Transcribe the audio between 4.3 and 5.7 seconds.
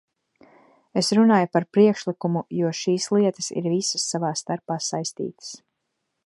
starpā saistītas.